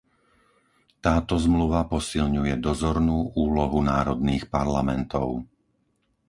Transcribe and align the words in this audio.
Táto 1.05 1.35
Zmluva 1.45 1.81
posilňuje 1.93 2.53
dozornú 2.67 3.17
úlohu 3.45 3.79
národných 3.93 4.43
parlamentov. 4.55 5.27